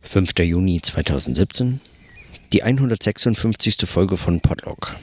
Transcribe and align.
5. 0.00 0.38
Juni 0.38 0.80
2017, 0.80 1.80
die 2.52 2.62
156. 2.62 3.76
Folge 3.84 4.16
von 4.16 4.40
Podlog. 4.40 4.96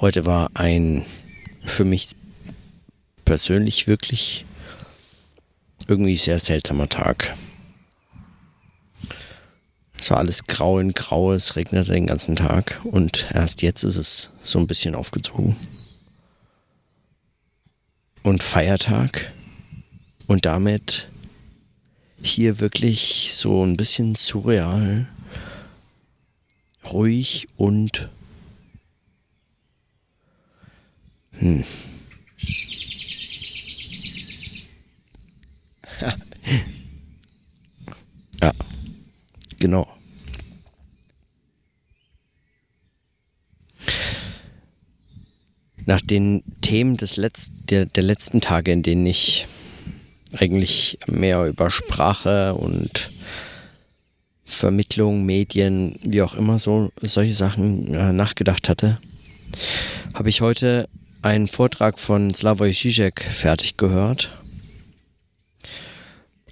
Heute 0.00 0.26
war 0.26 0.50
ein 0.54 1.04
für 1.64 1.84
mich 1.84 2.10
persönlich 3.24 3.86
wirklich 3.86 4.44
irgendwie 5.86 6.16
sehr 6.16 6.38
seltsamer 6.38 6.88
Tag. 6.88 7.34
Es 9.98 10.10
war 10.10 10.18
alles 10.18 10.44
grau 10.44 10.78
in 10.78 10.92
grau, 10.92 11.32
es 11.32 11.56
regnete 11.56 11.92
den 11.92 12.06
ganzen 12.06 12.36
Tag 12.36 12.80
und 12.84 13.28
erst 13.32 13.62
jetzt 13.62 13.82
ist 13.82 13.96
es 13.96 14.30
so 14.42 14.58
ein 14.58 14.66
bisschen 14.66 14.94
aufgezogen. 14.94 15.56
Und 18.24 18.42
Feiertag 18.42 19.32
und 20.26 20.46
damit 20.46 21.08
hier 22.22 22.58
wirklich 22.58 23.30
so 23.34 23.62
ein 23.64 23.76
bisschen 23.76 24.14
surreal, 24.14 25.06
ruhig 26.90 27.48
und 27.56 28.08
hm. 31.32 31.64
ja, 38.40 38.52
genau. 39.60 39.93
Nach 45.86 46.00
den 46.00 46.42
Themen 46.60 46.96
des 46.96 47.16
Letz 47.16 47.50
der, 47.70 47.86
der 47.86 48.02
letzten 48.02 48.40
Tage, 48.40 48.72
in 48.72 48.82
denen 48.82 49.06
ich 49.06 49.46
eigentlich 50.38 50.98
mehr 51.06 51.46
über 51.46 51.70
Sprache 51.70 52.54
und 52.54 53.08
Vermittlung, 54.44 55.24
Medien, 55.24 55.96
wie 56.02 56.22
auch 56.22 56.34
immer 56.34 56.58
so 56.58 56.90
solche 57.00 57.34
Sachen 57.34 57.94
äh, 57.94 58.12
nachgedacht 58.12 58.68
hatte, 58.68 58.98
habe 60.14 60.28
ich 60.28 60.40
heute 60.40 60.88
einen 61.22 61.48
Vortrag 61.48 61.98
von 61.98 62.32
Slavoj 62.34 62.70
Žižek 62.70 63.20
fertig 63.20 63.76
gehört. 63.76 64.30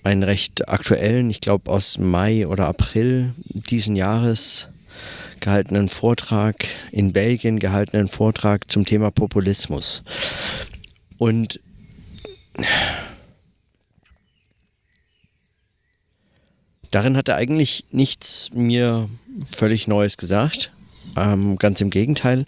Einen 0.03 0.23
recht 0.23 0.69
aktuellen, 0.69 1.31
ich 1.31 1.41
glaube 1.41 1.71
aus 1.71 1.99
Mai 1.99 2.47
oder 2.47 2.67
April 2.67 3.35
diesen 3.37 3.95
Jahres, 3.95 4.69
gehaltenen 5.43 5.91
Vortrag, 5.91 6.67
in 6.91 7.13
Belgien 7.13 7.59
gehaltenen 7.59 8.09
Vortrag 8.09 8.71
zum 8.71 8.87
Thema 8.87 9.11
Populismus. 9.11 10.03
Und 11.19 11.61
darin 16.91 17.17
hat 17.17 17.29
er 17.29 17.37
eigentlich 17.37 17.85
nichts 17.91 18.51
mir 18.55 19.09
völlig 19.45 19.87
Neues 19.89 20.17
gesagt. 20.17 20.73
Ähm, 21.17 21.59
ganz 21.59 21.81
im 21.81 21.91
Gegenteil. 21.91 22.47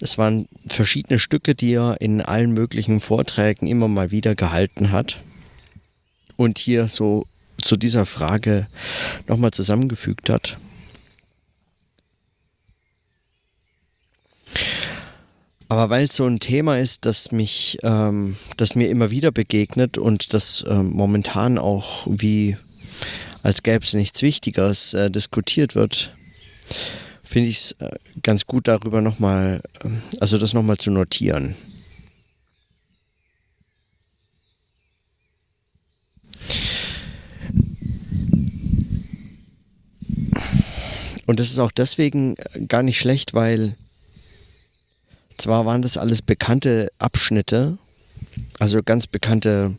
Es 0.00 0.18
waren 0.18 0.46
verschiedene 0.66 1.18
Stücke, 1.18 1.54
die 1.54 1.74
er 1.74 2.00
in 2.00 2.20
allen 2.20 2.52
möglichen 2.52 3.00
Vorträgen 3.00 3.66
immer 3.66 3.88
mal 3.88 4.10
wieder 4.10 4.34
gehalten 4.34 4.90
hat. 4.90 5.18
Und 6.36 6.58
hier 6.58 6.88
so 6.88 7.26
zu 7.62 7.76
dieser 7.76 8.06
Frage 8.06 8.66
nochmal 9.28 9.52
zusammengefügt 9.52 10.30
hat. 10.30 10.58
Aber 15.68 15.90
weil 15.90 16.04
es 16.04 16.16
so 16.16 16.26
ein 16.26 16.40
Thema 16.40 16.78
ist, 16.78 17.06
das 17.06 17.32
mich, 17.32 17.78
ähm, 17.82 18.36
das 18.56 18.74
mir 18.74 18.88
immer 18.90 19.10
wieder 19.10 19.32
begegnet 19.32 19.98
und 19.98 20.34
das 20.34 20.64
ähm, 20.68 20.90
momentan 20.90 21.58
auch 21.58 22.06
wie 22.08 22.56
als 23.42 23.62
gäbe 23.62 23.84
es 23.84 23.92
nichts 23.92 24.22
Wichtigeres 24.22 24.94
äh, 24.94 25.10
diskutiert 25.10 25.74
wird, 25.74 26.16
finde 27.22 27.48
ich 27.48 27.56
es 27.56 27.72
äh, 27.72 27.90
ganz 28.22 28.46
gut 28.46 28.68
darüber 28.68 29.00
nochmal, 29.00 29.62
äh, 29.82 29.88
also 30.20 30.38
das 30.38 30.54
nochmal 30.54 30.78
zu 30.78 30.90
notieren. 30.90 31.54
Und 41.26 41.40
das 41.40 41.50
ist 41.50 41.58
auch 41.58 41.72
deswegen 41.72 42.36
äh, 42.36 42.64
gar 42.66 42.82
nicht 42.82 42.98
schlecht, 42.98 43.34
weil 43.34 43.76
zwar 45.38 45.66
waren 45.66 45.82
das 45.82 45.98
alles 45.98 46.22
bekannte 46.22 46.90
Abschnitte, 46.98 47.78
also 48.58 48.82
ganz 48.82 49.06
bekannte 49.06 49.76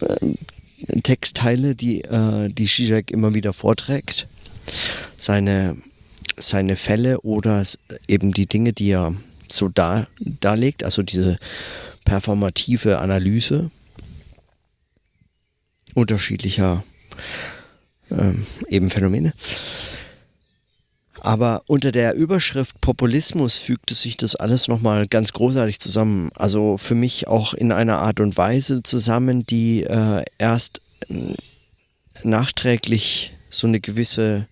äh, 0.00 1.00
Textteile, 1.02 1.74
die, 1.74 2.02
äh, 2.02 2.48
die 2.48 2.66
Zizek 2.66 3.10
immer 3.10 3.34
wieder 3.34 3.52
vorträgt. 3.52 4.28
Seine, 5.16 5.76
seine 6.36 6.76
Fälle 6.76 7.20
oder 7.20 7.64
eben 8.08 8.32
die 8.32 8.46
Dinge, 8.46 8.72
die 8.72 8.90
er 8.90 9.14
so 9.48 9.68
da, 9.68 10.06
darlegt, 10.20 10.84
also 10.84 11.02
diese 11.02 11.38
performative 12.04 12.98
Analyse 12.98 13.70
unterschiedlicher 15.94 16.84
ähm, 18.10 18.46
eben 18.68 18.90
Phänomene. 18.90 19.32
Aber 21.26 21.64
unter 21.66 21.90
der 21.90 22.14
Überschrift 22.14 22.80
Populismus 22.80 23.56
fügte 23.56 23.94
sich 23.94 24.16
das 24.16 24.36
alles 24.36 24.68
nochmal 24.68 25.08
ganz 25.08 25.32
großartig 25.32 25.80
zusammen. 25.80 26.30
Also 26.36 26.76
für 26.76 26.94
mich 26.94 27.26
auch 27.26 27.52
in 27.52 27.72
einer 27.72 27.98
Art 27.98 28.20
und 28.20 28.36
Weise 28.36 28.84
zusammen, 28.84 29.44
die 29.44 29.82
äh, 29.82 30.24
erst 30.38 30.80
nachträglich 32.22 33.34
so 33.50 33.66
eine 33.66 33.80
gewisse 33.80 34.46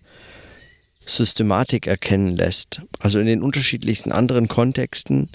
Systematik 1.05 1.87
erkennen 1.87 2.35
lässt. 2.35 2.81
Also 2.99 3.19
in 3.19 3.27
den 3.27 3.41
unterschiedlichsten 3.41 4.11
anderen 4.11 4.49
Kontexten 4.49 5.29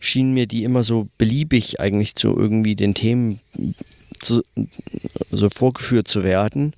schienen 0.00 0.32
mir 0.32 0.46
die 0.46 0.64
immer 0.64 0.82
so 0.82 1.08
beliebig 1.18 1.78
eigentlich 1.78 2.14
zu 2.14 2.34
irgendwie 2.34 2.74
den 2.74 2.94
Themen 2.94 3.38
zu, 4.18 4.42
so 5.30 5.50
vorgeführt 5.50 6.08
zu 6.08 6.24
werden 6.24 6.72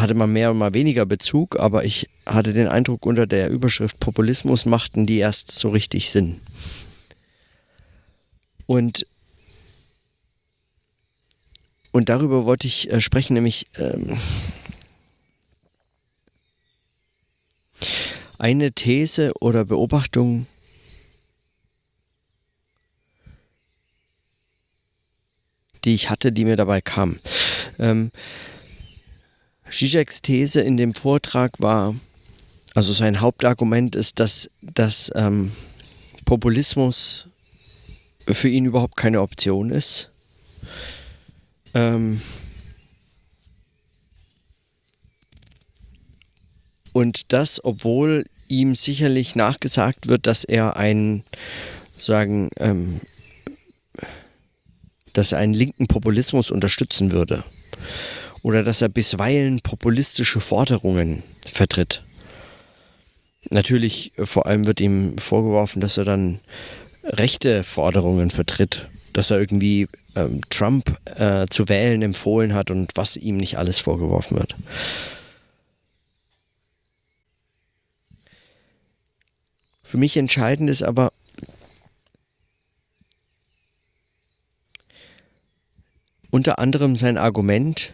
hatte 0.00 0.14
man 0.14 0.32
mehr 0.32 0.50
und 0.50 0.58
mal 0.58 0.74
weniger 0.74 1.06
Bezug, 1.06 1.58
aber 1.58 1.84
ich 1.84 2.08
hatte 2.24 2.52
den 2.52 2.68
Eindruck, 2.68 3.06
unter 3.06 3.26
der 3.26 3.50
Überschrift 3.50 3.98
Populismus 4.00 4.66
machten 4.66 5.06
die 5.06 5.18
erst 5.18 5.52
so 5.52 5.70
richtig 5.70 6.10
Sinn. 6.10 6.40
Und, 8.66 9.06
und 11.92 12.08
darüber 12.08 12.44
wollte 12.44 12.66
ich 12.66 12.90
äh, 12.90 13.00
sprechen, 13.00 13.34
nämlich 13.34 13.66
ähm, 13.78 14.16
eine 18.38 18.72
These 18.72 19.32
oder 19.40 19.64
Beobachtung, 19.64 20.46
die 25.84 25.94
ich 25.94 26.10
hatte, 26.10 26.32
die 26.32 26.44
mir 26.44 26.56
dabei 26.56 26.80
kam. 26.80 27.18
Ähm, 27.78 28.10
Zizeks 29.70 30.22
These 30.22 30.60
in 30.60 30.76
dem 30.76 30.94
Vortrag 30.94 31.52
war, 31.58 31.94
also 32.74 32.92
sein 32.92 33.20
Hauptargument 33.20 33.96
ist, 33.96 34.20
dass, 34.20 34.50
dass 34.60 35.10
ähm, 35.14 35.52
Populismus 36.24 37.28
für 38.26 38.48
ihn 38.48 38.66
überhaupt 38.66 38.96
keine 38.96 39.22
Option 39.22 39.70
ist. 39.70 40.10
Ähm 41.74 42.20
und 46.92 47.32
das, 47.32 47.64
obwohl 47.64 48.24
ihm 48.48 48.74
sicherlich 48.74 49.36
nachgesagt 49.36 50.08
wird, 50.08 50.26
dass 50.26 50.44
er 50.44 50.76
einen, 50.76 51.24
sagen, 51.96 52.50
ähm, 52.58 53.00
dass 55.12 55.32
er 55.32 55.38
einen 55.38 55.54
linken 55.54 55.86
Populismus 55.86 56.50
unterstützen 56.50 57.12
würde 57.12 57.44
oder 58.46 58.62
dass 58.62 58.80
er 58.80 58.88
bisweilen 58.88 59.58
populistische 59.58 60.38
Forderungen 60.38 61.24
vertritt. 61.44 62.04
Natürlich, 63.50 64.16
äh, 64.18 64.24
vor 64.24 64.46
allem 64.46 64.66
wird 64.66 64.80
ihm 64.80 65.18
vorgeworfen, 65.18 65.80
dass 65.80 65.96
er 65.96 66.04
dann 66.04 66.38
rechte 67.02 67.64
Forderungen 67.64 68.30
vertritt, 68.30 68.88
dass 69.12 69.32
er 69.32 69.40
irgendwie 69.40 69.88
ähm, 70.14 70.42
Trump 70.48 70.96
äh, 71.16 71.46
zu 71.50 71.68
wählen 71.68 72.02
empfohlen 72.02 72.54
hat 72.54 72.70
und 72.70 72.92
was 72.94 73.16
ihm 73.16 73.36
nicht 73.36 73.58
alles 73.58 73.80
vorgeworfen 73.80 74.38
wird. 74.38 74.54
Für 79.82 79.98
mich 79.98 80.16
entscheidend 80.16 80.70
ist 80.70 80.84
aber, 80.84 81.12
unter 86.30 86.60
anderem 86.60 86.94
sein 86.94 87.18
Argument, 87.18 87.92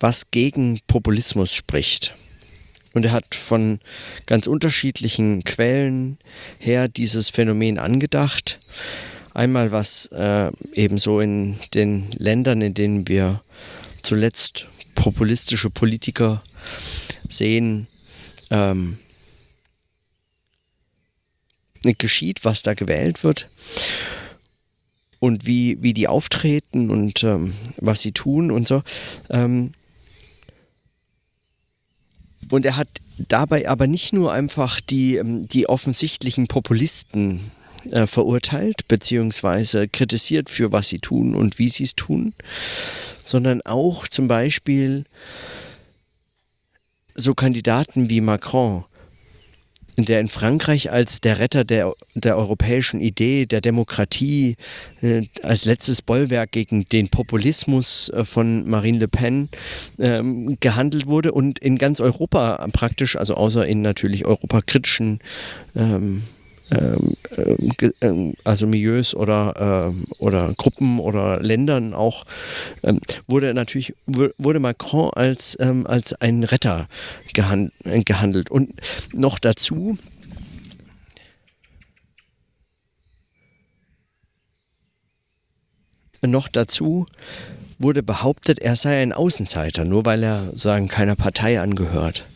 was 0.00 0.30
gegen 0.30 0.80
Populismus 0.86 1.54
spricht. 1.54 2.14
Und 2.92 3.04
er 3.04 3.12
hat 3.12 3.34
von 3.34 3.78
ganz 4.24 4.46
unterschiedlichen 4.46 5.44
Quellen 5.44 6.18
her 6.58 6.88
dieses 6.88 7.28
Phänomen 7.28 7.78
angedacht. 7.78 8.58
Einmal 9.34 9.70
was 9.70 10.06
äh, 10.06 10.50
eben 10.72 10.96
so 10.96 11.20
in 11.20 11.58
den 11.74 12.10
Ländern, 12.12 12.62
in 12.62 12.72
denen 12.72 13.06
wir 13.06 13.42
zuletzt 14.02 14.66
populistische 14.94 15.68
Politiker 15.68 16.42
sehen, 17.28 17.86
ähm, 18.50 18.98
geschieht, 21.98 22.44
was 22.44 22.62
da 22.62 22.74
gewählt 22.74 23.22
wird 23.22 23.48
und 25.18 25.46
wie, 25.46 25.76
wie 25.82 25.94
die 25.94 26.08
auftreten 26.08 26.90
und 26.90 27.22
ähm, 27.24 27.52
was 27.76 28.00
sie 28.00 28.12
tun 28.12 28.50
und 28.50 28.66
so. 28.66 28.82
Ähm, 29.30 29.72
und 32.50 32.66
er 32.66 32.76
hat 32.76 32.88
dabei 33.18 33.68
aber 33.68 33.86
nicht 33.86 34.12
nur 34.12 34.32
einfach 34.32 34.80
die, 34.80 35.16
ähm, 35.16 35.48
die 35.48 35.68
offensichtlichen 35.68 36.46
Populisten 36.46 37.40
äh, 37.90 38.06
verurteilt 38.06 38.88
beziehungsweise 38.88 39.88
kritisiert 39.88 40.50
für 40.50 40.72
was 40.72 40.88
sie 40.88 40.98
tun 40.98 41.34
und 41.34 41.58
wie 41.58 41.68
sie 41.68 41.84
es 41.84 41.94
tun, 41.94 42.34
sondern 43.24 43.62
auch 43.62 44.08
zum 44.08 44.28
Beispiel 44.28 45.04
so 47.14 47.34
Kandidaten 47.34 48.10
wie 48.10 48.20
Macron, 48.20 48.84
der 50.04 50.20
in 50.20 50.28
Frankreich 50.28 50.90
als 50.92 51.20
der 51.20 51.38
Retter 51.38 51.64
der, 51.64 51.92
der 52.14 52.36
europäischen 52.36 53.00
Idee, 53.00 53.46
der 53.46 53.60
Demokratie, 53.60 54.56
äh, 55.02 55.22
als 55.42 55.64
letztes 55.64 56.02
Bollwerk 56.02 56.52
gegen 56.52 56.84
den 56.84 57.08
Populismus 57.08 58.10
äh, 58.10 58.24
von 58.24 58.68
Marine 58.68 58.98
Le 58.98 59.08
Pen 59.08 59.48
ähm, 59.98 60.58
gehandelt 60.60 61.06
wurde 61.06 61.32
und 61.32 61.58
in 61.58 61.78
ganz 61.78 62.00
Europa 62.00 62.66
praktisch, 62.72 63.16
also 63.16 63.34
außer 63.34 63.66
in 63.66 63.82
natürlich 63.82 64.26
europakritischen 64.26 65.20
ähm, 65.74 66.22
also 68.44 68.66
Milieus 68.66 69.14
oder, 69.14 69.88
ähm, 69.88 70.04
oder 70.18 70.52
Gruppen 70.56 70.98
oder 70.98 71.40
Ländern 71.40 71.94
auch, 71.94 72.24
ähm, 72.82 73.00
wurde 73.26 73.54
natürlich, 73.54 73.94
wurde 74.06 74.60
Macron 74.60 75.10
als, 75.14 75.56
ähm, 75.60 75.86
als 75.86 76.14
ein 76.14 76.42
Retter 76.42 76.88
gehand, 77.34 77.72
gehandelt. 77.84 78.50
Und 78.50 78.74
noch 79.12 79.38
dazu, 79.38 79.96
noch 86.22 86.48
dazu 86.48 87.06
wurde 87.78 88.02
behauptet, 88.02 88.58
er 88.58 88.74
sei 88.74 89.02
ein 89.02 89.12
Außenseiter, 89.12 89.84
nur 89.84 90.04
weil 90.04 90.22
er 90.22 90.50
sagen 90.56 90.88
keiner 90.88 91.14
Partei 91.14 91.60
angehört. 91.60 92.26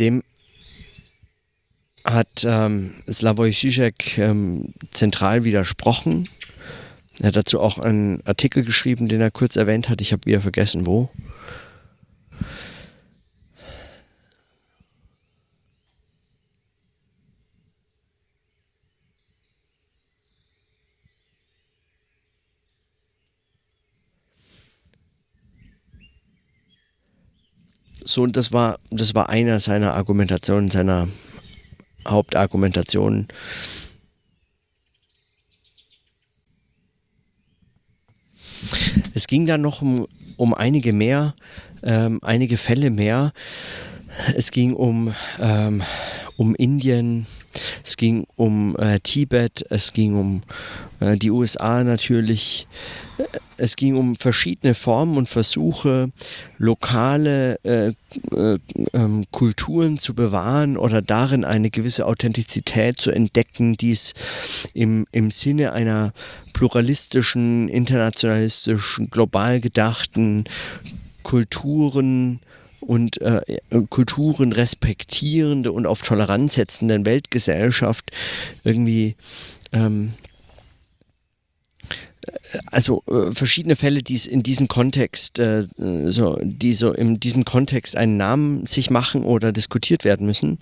Dem 0.00 0.22
hat 2.04 2.44
ähm, 2.44 2.94
Slavoj 3.06 3.52
Žižek 3.52 4.18
ähm, 4.18 4.72
zentral 4.90 5.44
widersprochen. 5.44 6.28
Er 7.20 7.28
hat 7.28 7.36
dazu 7.36 7.60
auch 7.60 7.78
einen 7.78 8.26
Artikel 8.26 8.64
geschrieben, 8.64 9.08
den 9.08 9.20
er 9.20 9.30
kurz 9.30 9.56
erwähnt 9.56 9.88
hat. 9.88 10.00
Ich 10.00 10.12
habe 10.12 10.24
wieder 10.24 10.40
vergessen, 10.40 10.86
wo. 10.86 11.10
So, 28.10 28.22
und 28.22 28.36
das 28.36 28.52
war, 28.52 28.80
das 28.90 29.14
war 29.14 29.28
einer 29.28 29.60
seiner 29.60 29.94
Argumentationen, 29.94 30.68
seiner 30.68 31.06
Hauptargumentationen. 32.08 33.28
Es 39.14 39.28
ging 39.28 39.46
dann 39.46 39.60
noch 39.60 39.80
um, 39.80 40.08
um 40.36 40.54
einige 40.54 40.92
mehr, 40.92 41.36
ähm, 41.84 42.18
einige 42.22 42.56
Fälle 42.56 42.90
mehr. 42.90 43.32
Es 44.34 44.50
ging 44.50 44.74
um, 44.74 45.14
ähm, 45.38 45.82
um 46.36 46.56
Indien, 46.56 47.26
es 47.84 47.96
ging 47.96 48.26
um 48.34 48.76
äh, 48.76 48.98
Tibet, 48.98 49.64
es 49.70 49.92
ging 49.92 50.16
um 50.16 50.42
äh, 50.98 51.16
die 51.16 51.30
USA 51.30 51.84
natürlich, 51.84 52.66
es 53.60 53.76
ging 53.76 53.96
um 53.96 54.16
verschiedene 54.16 54.74
Formen 54.74 55.16
und 55.16 55.28
Versuche, 55.28 56.10
lokale 56.58 57.58
äh, 57.62 57.92
äh, 58.34 58.58
ähm, 58.92 59.24
Kulturen 59.30 59.98
zu 59.98 60.14
bewahren 60.14 60.76
oder 60.76 61.02
darin 61.02 61.44
eine 61.44 61.70
gewisse 61.70 62.06
Authentizität 62.06 62.98
zu 62.98 63.10
entdecken, 63.10 63.76
die 63.76 63.92
es 63.92 64.14
im, 64.74 65.06
im 65.12 65.30
Sinne 65.30 65.72
einer 65.72 66.12
pluralistischen, 66.52 67.68
internationalistischen, 67.68 69.10
global 69.10 69.60
gedachten 69.60 70.44
Kulturen 71.22 72.40
und 72.80 73.20
äh, 73.20 73.42
Kulturen 73.90 74.52
respektierende 74.52 75.70
und 75.70 75.86
auf 75.86 76.02
Toleranz 76.02 76.54
setzenden 76.54 77.04
Weltgesellschaft 77.04 78.10
irgendwie 78.64 79.16
ähm, 79.72 80.14
also 82.70 83.02
äh, 83.06 83.32
verschiedene 83.32 83.76
Fälle, 83.76 84.02
die 84.02 84.20
in 84.28 84.42
diesem 84.42 84.68
Kontext, 84.68 85.38
äh, 85.38 85.66
so, 85.76 86.38
die 86.42 86.72
so 86.72 86.92
in 86.92 87.20
diesem 87.20 87.44
Kontext 87.44 87.96
einen 87.96 88.16
Namen 88.16 88.66
sich 88.66 88.90
machen 88.90 89.24
oder 89.24 89.52
diskutiert 89.52 90.04
werden 90.04 90.26
müssen. 90.26 90.58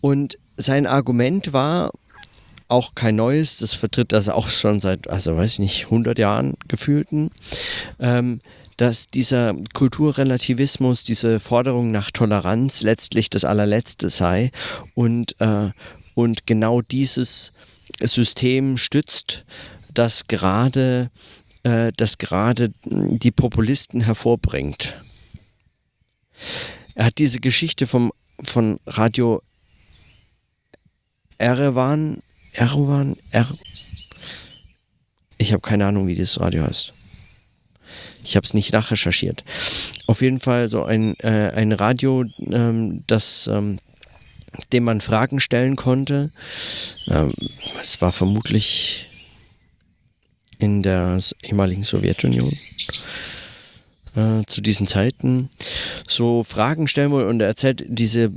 Und 0.00 0.38
sein 0.56 0.86
Argument 0.86 1.52
war 1.52 1.92
auch 2.68 2.94
kein 2.94 3.16
neues, 3.16 3.58
das 3.58 3.74
vertritt 3.74 4.12
das 4.12 4.28
auch 4.28 4.48
schon 4.48 4.80
seit, 4.80 5.10
also 5.10 5.36
weiß 5.36 5.54
ich 5.54 5.58
nicht, 5.58 5.84
100 5.86 6.18
Jahren 6.18 6.54
gefühlten, 6.68 7.30
ähm, 7.98 8.40
dass 8.76 9.08
dieser 9.08 9.54
Kulturrelativismus, 9.74 11.04
diese 11.04 11.40
Forderung 11.40 11.90
nach 11.90 12.10
Toleranz 12.10 12.82
letztlich 12.82 13.28
das 13.28 13.44
allerletzte 13.44 14.08
sei 14.08 14.50
und, 14.94 15.34
äh, 15.40 15.70
und 16.14 16.46
genau 16.46 16.80
dieses 16.80 17.52
System 18.02 18.76
stützt 18.76 19.44
das 20.00 20.28
gerade, 20.28 21.10
äh, 21.62 21.92
das 21.94 22.16
gerade 22.16 22.72
die 22.86 23.30
Populisten 23.30 24.00
hervorbringt. 24.00 24.98
Er 26.94 27.04
hat 27.04 27.18
diese 27.18 27.38
Geschichte 27.38 27.86
vom, 27.86 28.10
von 28.42 28.80
Radio 28.86 29.42
Erevan, 31.36 32.22
Erevan, 32.54 33.16
er 33.30 33.46
ich 35.36 35.52
habe 35.52 35.60
keine 35.60 35.86
Ahnung, 35.86 36.06
wie 36.06 36.14
dieses 36.14 36.40
Radio 36.40 36.64
heißt. 36.64 36.94
Ich 38.24 38.36
habe 38.36 38.46
es 38.46 38.54
nicht 38.54 38.72
nachrecherchiert. 38.72 39.44
Auf 40.06 40.22
jeden 40.22 40.40
Fall 40.40 40.70
so 40.70 40.82
ein, 40.84 41.14
äh, 41.20 41.52
ein 41.54 41.72
Radio, 41.72 42.24
ähm, 42.50 43.04
das 43.06 43.50
ähm, 43.52 43.78
dem 44.72 44.84
man 44.84 45.02
Fragen 45.02 45.40
stellen 45.40 45.76
konnte. 45.76 46.30
Ähm, 47.06 47.34
es 47.80 48.00
war 48.00 48.12
vermutlich 48.12 49.09
in 50.60 50.82
der 50.82 51.18
ehemaligen 51.42 51.82
Sowjetunion 51.82 52.52
äh, 54.14 54.42
zu 54.46 54.60
diesen 54.60 54.86
Zeiten 54.86 55.50
so 56.06 56.42
Fragen 56.42 56.88
stellen 56.88 57.10
wollte 57.10 57.28
und 57.28 57.40
er 57.40 57.48
erzählt 57.48 57.84
diese 57.86 58.30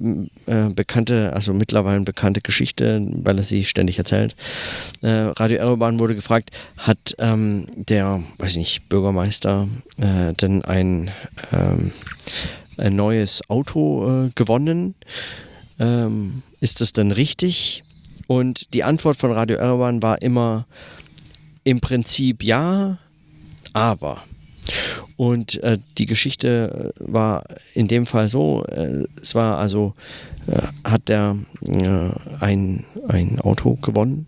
äh, 0.46 0.70
bekannte, 0.74 1.34
also 1.34 1.54
mittlerweile 1.54 2.02
bekannte 2.02 2.42
Geschichte, 2.42 3.06
weil 3.24 3.38
er 3.38 3.44
sie 3.44 3.66
ständig 3.66 3.98
erzählt. 3.98 4.36
Äh, 5.02 5.10
Radio 5.10 5.58
Erdogan 5.58 6.00
wurde 6.00 6.16
gefragt, 6.16 6.52
hat 6.78 7.16
ähm, 7.20 7.68
der, 7.76 8.22
weiß 8.38 8.52
ich 8.52 8.58
nicht, 8.58 8.90
Bürgermeister 8.90 9.68
äh, 9.98 10.34
denn 10.34 10.64
ein, 10.64 11.12
ähm, 11.52 11.92
ein 12.78 12.96
neues 12.96 13.42
Auto 13.50 14.26
äh, 14.26 14.30
gewonnen? 14.36 14.96
Ähm, 15.80 16.44
ist 16.62 16.82
das 16.82 16.94
denn 16.94 17.12
richtig? 17.12 17.84
Und 18.28 18.74
die 18.74 18.84
Antwort 18.84 19.18
von 19.18 19.32
Radio 19.32 19.58
Erdogan 19.58 20.02
war 20.02 20.22
immer, 20.22 20.66
im 21.64 21.80
Prinzip 21.82 22.44
ja, 22.44 22.98
aber. 23.74 24.24
Und 25.18 25.62
äh, 25.64 25.78
die 25.98 26.06
Geschichte 26.06 26.94
äh, 27.00 27.12
war 27.12 27.44
in 27.74 27.88
dem 27.88 28.06
Fall 28.06 28.28
so, 28.28 28.66
äh, 28.66 29.06
es 29.22 29.36
war 29.36 29.58
also, 29.58 29.94
äh, 30.48 30.62
hat 30.84 31.10
er 31.10 31.38
äh, 31.68 32.10
ein, 32.40 32.86
ein 33.08 33.40
Auto 33.40 33.76
gewonnen. 33.76 34.26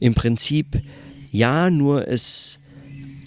Im 0.00 0.14
Prinzip 0.14 0.82
ja, 1.30 1.70
nur 1.70 2.08
es 2.08 2.58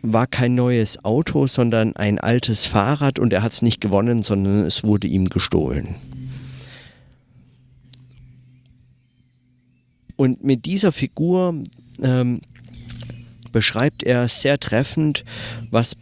war 0.01 0.27
kein 0.27 0.55
neues 0.55 1.03
Auto, 1.03 1.47
sondern 1.47 1.95
ein 1.95 2.19
altes 2.19 2.65
Fahrrad 2.65 3.19
und 3.19 3.33
er 3.33 3.43
hat 3.43 3.53
es 3.53 3.61
nicht 3.61 3.81
gewonnen, 3.81 4.23
sondern 4.23 4.65
es 4.65 4.83
wurde 4.83 5.07
ihm 5.07 5.29
gestohlen. 5.29 5.95
Und 10.15 10.43
mit 10.43 10.65
dieser 10.65 10.91
Figur 10.91 11.55
ähm, 12.01 12.41
beschreibt 13.51 14.03
er 14.03 14.27
sehr 14.27 14.59
treffend, 14.59 15.23
was 15.71 15.95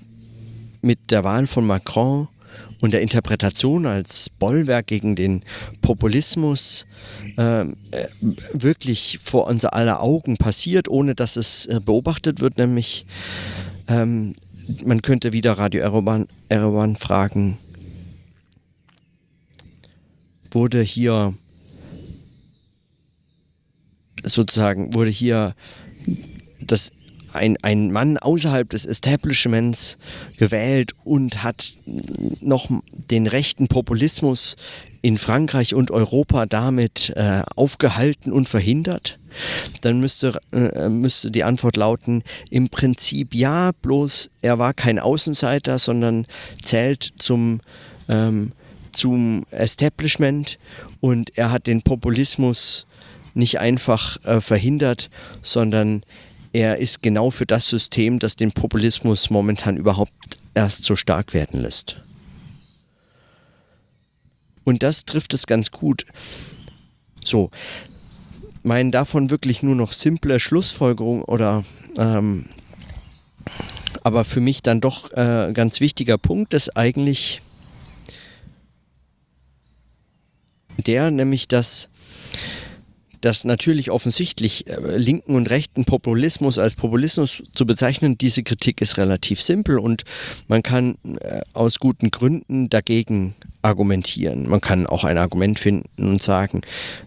mit 0.82 1.12
der 1.12 1.24
Wahl 1.24 1.48
von 1.48 1.66
Macron 1.66 2.28
und 2.82 2.92
der 2.92 3.02
Interpretation 3.02 3.86
als 3.86 4.30
Bollwerk 4.30 4.88
gegen 4.88 5.16
den 5.16 5.44
Populismus 5.82 6.86
ähm, 7.38 7.76
äh, 7.92 8.06
wirklich 8.54 9.20
vor 9.24 9.48
unser 9.48 9.74
aller 9.74 10.02
Augen 10.02 10.38
passiert, 10.38 10.88
ohne 10.88 11.16
dass 11.16 11.36
es 11.36 11.66
äh, 11.66 11.80
beobachtet 11.84 12.40
wird, 12.42 12.58
nämlich 12.58 13.06
ähm, 13.88 14.36
man 14.86 15.02
könnte 15.02 15.34
wieder 15.34 15.54
Radio 15.54 15.82
Eroban 15.82 16.96
fragen, 16.98 17.58
wurde 20.52 20.82
hier 20.82 21.34
sozusagen, 24.24 24.94
wurde 24.94 25.10
hier 25.10 25.56
das 26.60 26.92
ein, 27.38 27.58
ein 27.62 27.92
Mann 27.92 28.18
außerhalb 28.18 28.70
des 28.70 28.86
Establishments 28.86 29.98
gewählt 30.38 30.92
und 31.04 31.44
hat 31.44 31.74
noch 32.42 32.70
den 32.92 33.28
rechten 33.28 33.68
Populismus 33.68 34.56
in 35.02 35.18
Frankreich 35.18 35.74
und 35.74 35.92
Europa 35.92 36.46
damit 36.46 37.14
äh, 37.16 37.44
aufgehalten 37.56 38.32
und 38.32 38.50
verhindert? 38.50 39.20
Dann 39.82 40.00
müsste, 40.00 40.40
äh, 40.52 40.90
müsste 40.90 41.32
die 41.32 41.44
Antwort 41.44 41.78
lauten, 41.78 42.24
im 42.50 42.70
Prinzip 42.70 43.34
ja, 43.34 43.72
bloß 43.82 44.32
er 44.42 44.60
war 44.60 44.74
kein 44.74 45.00
Außenseiter, 45.00 45.80
sondern 45.80 46.26
zählt 46.64 47.14
zum, 47.18 47.62
ähm, 48.10 48.52
zum 48.92 49.46
Establishment 49.52 50.58
und 51.00 51.38
er 51.38 51.52
hat 51.52 51.68
den 51.68 51.84
Populismus 51.84 52.88
nicht 53.34 53.60
einfach 53.60 54.18
äh, 54.26 54.42
verhindert, 54.42 55.10
sondern 55.44 56.02
er 56.54 56.78
ist 56.78 57.02
genau 57.02 57.30
für 57.30 57.46
das 57.46 57.70
System, 57.70 58.20
das 58.20 58.36
den 58.36 58.52
Populismus 58.52 59.30
momentan 59.30 59.78
überhaupt 59.78 60.12
erst 60.54 60.84
so 60.84 60.96
stark 60.96 61.34
werden 61.34 61.62
lässt. 61.62 62.02
Und 64.64 64.84
das 64.84 65.06
trifft 65.06 65.34
es 65.34 65.48
ganz 65.48 65.72
gut. 65.72 66.06
So, 67.24 67.52
mein 68.64 68.92
davon 68.92 69.30
wirklich 69.30 69.64
nur 69.64 69.76
noch 69.76 69.94
simple 69.94 70.40
Schlussfolgerung 70.40 71.24
oder 71.24 71.64
ähm, 71.98 72.46
aber 74.04 74.24
für 74.24 74.40
mich 74.40 74.62
dann 74.62 74.82
doch 74.82 75.12
äh, 75.14 75.52
ganz 75.54 75.80
wichtiger 75.80 76.18
Punkt 76.18 76.54
ist 76.54 76.76
eigentlich 76.78 77.42
der, 80.78 81.12
nämlich 81.12 81.48
dass 81.48 81.90
dass 83.22 83.46
natürlich 83.46 83.92
offensichtlich 83.92 84.68
äh, 84.68 84.98
linken 84.98 85.36
und 85.36 85.50
rechten 85.50 85.86
Populismus 85.86 86.58
als 86.58 86.76
Populismus 86.76 87.44
zu 87.54 87.66
bezeichnen, 87.66 88.18
diese 88.18 88.44
Kritik 88.44 88.82
ist 88.82 88.98
relativ 88.98 89.42
simpel 89.42 89.80
und 89.80 90.04
man 90.48 90.64
kann 90.64 90.98
äh, 91.22 91.42
aus 91.54 91.80
guten 91.80 92.12
Gründen 92.12 92.70
dagegen 92.70 93.36
argumentieren. 93.62 94.48
Man 94.50 94.62
kann 94.62 94.88
auch 94.88 95.04
ein 95.04 95.18
Argument 95.18 95.60
finden 95.60 95.90
und 95.98 96.22
sagen, 96.22 96.62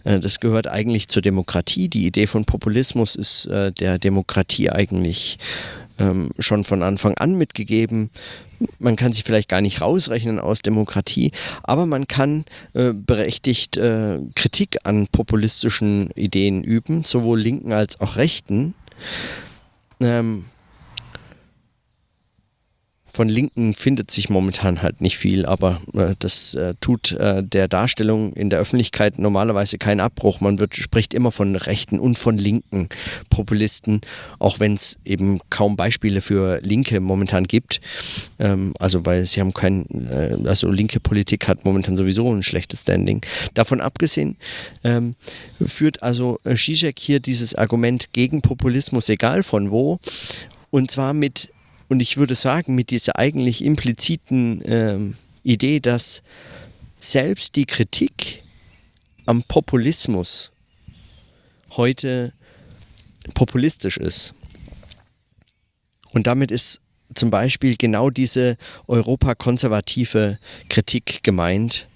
äh, 0.04 0.20
das 0.20 0.40
gehört 0.40 0.66
eigentlich 0.66 1.08
zur 1.08 1.22
Demokratie. 1.22 1.88
Die 1.88 2.06
Idee 2.06 2.26
von 2.26 2.44
Populismus 2.44 3.16
ist 3.16 3.48
der 3.50 3.98
Demokratie 3.98 4.70
eigentlich 4.70 5.38
ähm, 5.98 6.30
schon 6.38 6.64
von 6.64 6.82
Anfang 6.82 7.14
an 7.14 7.36
mitgegeben 7.36 8.10
man 8.78 8.96
kann 8.96 9.12
sich 9.12 9.24
vielleicht 9.24 9.48
gar 9.48 9.60
nicht 9.60 9.80
rausrechnen 9.80 10.38
aus 10.38 10.62
Demokratie, 10.62 11.32
aber 11.62 11.86
man 11.86 12.06
kann 12.06 12.44
äh, 12.74 12.92
berechtigt 12.92 13.76
äh, 13.76 14.18
Kritik 14.34 14.78
an 14.84 15.06
populistischen 15.08 16.10
Ideen 16.10 16.62
üben, 16.62 17.04
sowohl 17.04 17.40
linken 17.40 17.72
als 17.72 18.00
auch 18.00 18.16
rechten. 18.16 18.74
Ähm, 20.00 20.44
von 23.12 23.28
Linken 23.28 23.74
findet 23.74 24.10
sich 24.10 24.30
momentan 24.30 24.82
halt 24.82 25.00
nicht 25.00 25.18
viel, 25.18 25.44
aber 25.46 25.80
äh, 25.94 26.14
das 26.18 26.54
äh, 26.54 26.74
tut 26.80 27.12
äh, 27.12 27.42
der 27.42 27.68
Darstellung 27.68 28.32
in 28.34 28.50
der 28.50 28.60
Öffentlichkeit 28.60 29.18
normalerweise 29.18 29.78
keinen 29.78 30.00
Abbruch. 30.00 30.40
Man 30.40 30.58
wird, 30.58 30.76
spricht 30.76 31.14
immer 31.14 31.32
von 31.32 31.56
rechten 31.56 31.98
und 31.98 32.18
von 32.18 32.38
linken 32.38 32.88
Populisten, 33.28 34.00
auch 34.38 34.60
wenn 34.60 34.74
es 34.74 34.98
eben 35.04 35.40
kaum 35.50 35.76
Beispiele 35.76 36.20
für 36.20 36.60
Linke 36.62 37.00
momentan 37.00 37.44
gibt. 37.44 37.80
Ähm, 38.38 38.74
also 38.78 39.04
weil 39.04 39.26
sie 39.26 39.40
haben 39.40 39.54
kein, 39.54 39.86
äh, 40.10 40.36
also 40.46 40.70
linke 40.70 41.00
Politik 41.00 41.48
hat 41.48 41.64
momentan 41.64 41.96
sowieso 41.96 42.32
ein 42.32 42.42
schlechtes 42.42 42.82
Standing. 42.82 43.22
Davon 43.54 43.80
abgesehen 43.80 44.36
ähm, 44.84 45.14
führt 45.60 46.02
also 46.02 46.38
Zizek 46.44 46.98
hier 46.98 47.20
dieses 47.20 47.54
Argument 47.54 48.12
gegen 48.12 48.42
Populismus, 48.42 49.08
egal 49.08 49.42
von 49.42 49.70
wo, 49.70 49.98
und 50.70 50.90
zwar 50.90 51.12
mit 51.12 51.50
und 51.90 52.00
ich 52.00 52.16
würde 52.16 52.36
sagen, 52.36 52.76
mit 52.76 52.90
dieser 52.90 53.18
eigentlich 53.18 53.64
impliziten 53.64 54.62
ähm, 54.64 55.16
Idee, 55.42 55.80
dass 55.80 56.22
selbst 57.00 57.56
die 57.56 57.66
Kritik 57.66 58.44
am 59.26 59.42
Populismus 59.42 60.52
heute 61.70 62.32
populistisch 63.34 63.96
ist. 63.96 64.34
Und 66.12 66.28
damit 66.28 66.52
ist 66.52 66.80
zum 67.16 67.30
Beispiel 67.30 67.76
genau 67.76 68.08
diese 68.08 68.56
europakonservative 68.86 70.38
Kritik 70.68 71.24
gemeint, 71.24 71.88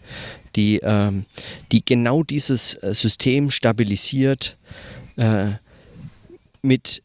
die, 0.57 0.81
ähm, 0.83 1.25
die 1.71 1.85
genau 1.85 2.25
dieses 2.25 2.75
äh, 2.83 2.93
System 2.95 3.53
stabilisiert 3.53 4.57
äh, 5.17 5.53
mit 6.63 7.01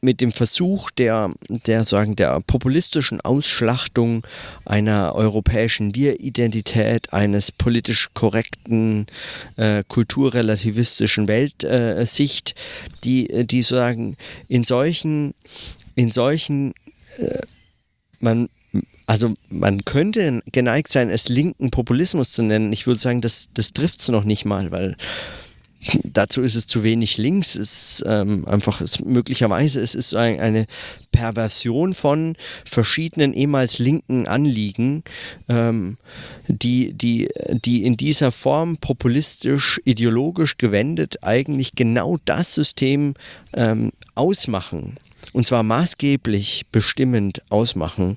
mit 0.00 0.20
dem 0.20 0.32
Versuch 0.32 0.90
der, 0.90 1.32
der, 1.48 1.84
sagen, 1.84 2.16
der 2.16 2.40
populistischen 2.40 3.20
Ausschlachtung 3.20 4.26
einer 4.64 5.14
europäischen 5.14 5.94
Wir-Identität, 5.94 7.12
eines 7.12 7.52
politisch 7.52 8.08
korrekten, 8.14 9.06
äh, 9.56 9.82
kulturrelativistischen 9.88 11.28
Weltsicht, 11.28 12.50
äh, 12.50 12.54
die, 13.04 13.46
die 13.46 13.62
sagen, 13.62 14.16
in 14.48 14.64
solchen, 14.64 15.34
in 15.94 16.10
solchen, 16.10 16.72
äh, 17.18 17.40
man, 18.20 18.48
also 19.06 19.32
man 19.48 19.84
könnte 19.84 20.42
geneigt 20.52 20.92
sein, 20.92 21.10
es 21.10 21.28
linken 21.28 21.70
Populismus 21.70 22.32
zu 22.32 22.42
nennen. 22.42 22.72
Ich 22.72 22.86
würde 22.86 23.00
sagen, 23.00 23.20
das, 23.20 23.48
das 23.54 23.72
trifft 23.72 24.00
es 24.00 24.08
noch 24.08 24.24
nicht 24.24 24.44
mal, 24.44 24.70
weil 24.70 24.96
dazu 26.04 26.42
ist 26.42 26.54
es 26.54 26.66
zu 26.66 26.82
wenig 26.82 27.18
links. 27.18 27.54
Es 27.54 28.00
ist 28.00 28.04
ähm, 28.06 28.46
einfach 28.46 28.80
es, 28.80 29.00
möglicherweise 29.00 29.80
es 29.80 29.94
ist 29.94 30.14
ein, 30.14 30.40
eine 30.40 30.66
Perversion 31.12 31.94
von 31.94 32.36
verschiedenen 32.64 33.32
ehemals 33.32 33.78
linken 33.78 34.26
Anliegen, 34.26 35.02
ähm, 35.48 35.96
die, 36.48 36.92
die, 36.92 37.28
die 37.50 37.84
in 37.84 37.96
dieser 37.96 38.32
Form 38.32 38.76
populistisch, 38.78 39.80
ideologisch 39.84 40.58
gewendet 40.58 41.22
eigentlich 41.22 41.74
genau 41.74 42.18
das 42.24 42.54
System 42.54 43.14
ähm, 43.54 43.92
ausmachen. 44.14 44.96
Und 45.32 45.46
zwar 45.46 45.62
maßgeblich 45.62 46.66
bestimmend 46.70 47.42
ausmachen, 47.50 48.16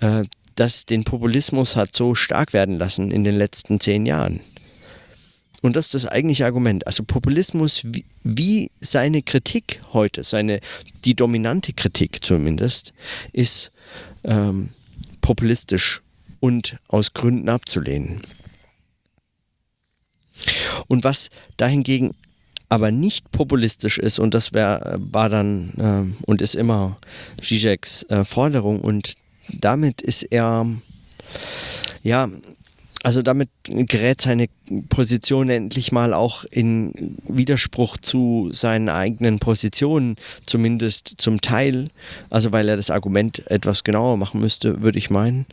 äh, 0.00 0.24
das 0.54 0.86
den 0.86 1.04
Populismus 1.04 1.76
hat 1.76 1.94
so 1.96 2.14
stark 2.14 2.52
werden 2.52 2.76
lassen 2.76 3.10
in 3.10 3.24
den 3.24 3.34
letzten 3.34 3.80
zehn 3.80 4.06
Jahren. 4.06 4.40
Und 5.62 5.76
das 5.76 5.86
ist 5.86 5.94
das 5.94 6.06
eigentliche 6.06 6.44
Argument. 6.44 6.86
Also 6.86 7.04
Populismus, 7.04 7.82
wie, 7.84 8.04
wie 8.24 8.70
seine 8.80 9.22
Kritik 9.22 9.80
heute, 9.92 10.24
seine, 10.24 10.60
die 11.04 11.14
dominante 11.14 11.72
Kritik 11.72 12.24
zumindest, 12.24 12.92
ist 13.32 13.70
ähm, 14.24 14.70
populistisch 15.20 16.02
und 16.40 16.76
aus 16.88 17.14
Gründen 17.14 17.48
abzulehnen. 17.48 18.20
Und 20.88 21.04
was 21.04 21.30
dahingegen 21.56 22.12
aber 22.68 22.90
nicht 22.90 23.30
populistisch 23.30 23.98
ist, 23.98 24.18
und 24.18 24.34
das 24.34 24.52
wär, 24.54 24.96
war 24.98 25.28
dann 25.28 26.14
äh, 26.18 26.26
und 26.26 26.42
ist 26.42 26.56
immer 26.56 26.96
Zizeks 27.40 28.04
äh, 28.04 28.24
Forderung, 28.24 28.80
und 28.80 29.14
damit 29.48 30.02
ist 30.02 30.22
er 30.24 30.66
ja 32.02 32.28
also 33.02 33.22
damit 33.22 33.48
gerät 33.64 34.20
seine 34.20 34.48
Position 34.88 35.50
endlich 35.50 35.92
mal 35.92 36.14
auch 36.14 36.44
in 36.44 37.18
Widerspruch 37.26 37.96
zu 37.98 38.50
seinen 38.52 38.88
eigenen 38.88 39.38
Positionen, 39.38 40.16
zumindest 40.46 41.14
zum 41.18 41.40
Teil. 41.40 41.88
Also 42.30 42.52
weil 42.52 42.68
er 42.68 42.76
das 42.76 42.90
Argument 42.90 43.44
etwas 43.50 43.84
genauer 43.84 44.16
machen 44.16 44.40
müsste, 44.40 44.82
würde 44.82 44.98
ich 44.98 45.10
meinen. 45.10 45.46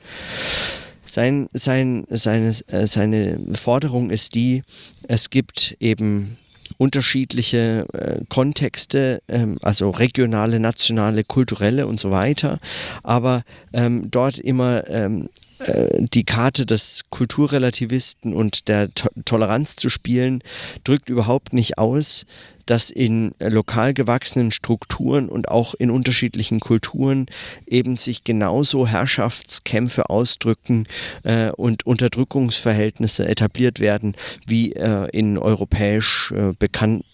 Sein, 1.05 1.49
sein, 1.53 2.05
seine, 2.09 2.53
äh, 2.67 2.85
seine 2.85 3.39
Forderung 3.53 4.11
ist 4.11 4.35
die, 4.35 4.61
es 5.07 5.31
gibt 5.31 5.75
eben 5.79 6.37
unterschiedliche 6.77 7.87
äh, 7.93 8.23
Kontexte, 8.29 9.23
ähm, 9.27 9.57
also 9.63 9.89
regionale, 9.89 10.59
nationale, 10.59 11.23
kulturelle 11.23 11.87
und 11.87 11.99
so 11.99 12.11
weiter, 12.11 12.59
aber 13.01 13.43
ähm, 13.73 14.11
dort 14.11 14.37
immer 14.37 14.87
ähm, 14.87 15.25
äh, 15.25 15.48
die 15.97 16.23
Karte 16.23 16.65
des 16.65 17.05
Kulturrelativisten 17.09 18.33
und 18.33 18.67
der 18.67 18.93
to 18.93 19.09
Toleranz 19.25 19.75
zu 19.75 19.89
spielen, 19.89 20.41
drückt 20.83 21.09
überhaupt 21.09 21.53
nicht 21.53 21.77
aus, 21.77 22.25
dass 22.69 22.91
in 22.91 23.33
lokal 23.39 23.95
gewachsenen 23.95 24.51
Strukturen 24.51 25.27
und 25.27 25.49
auch 25.49 25.73
in 25.73 25.89
unterschiedlichen 25.89 26.59
Kulturen 26.59 27.25
eben 27.65 27.97
sich 27.97 28.23
genauso 28.23 28.85
Herrschaftskämpfe 28.85 30.09
ausdrücken 30.09 30.85
äh, 31.23 31.49
und 31.49 31.87
Unterdrückungsverhältnisse 31.87 33.27
etabliert 33.27 33.79
werden 33.79 34.15
wie 34.45 34.73
äh, 34.73 35.09
in 35.11 35.39
europäisch 35.39 36.31
äh, 36.31 36.53
bekannt 36.59 37.05